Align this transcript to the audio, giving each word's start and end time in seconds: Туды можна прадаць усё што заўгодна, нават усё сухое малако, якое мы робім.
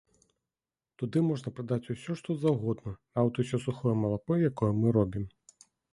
Туды 1.01 1.17
можна 1.27 1.51
прадаць 1.57 1.91
усё 1.95 2.11
што 2.21 2.35
заўгодна, 2.45 2.95
нават 3.19 3.33
усё 3.45 3.57
сухое 3.67 3.95
малако, 4.05 4.39
якое 4.53 4.71
мы 4.81 4.87
робім. 4.97 5.29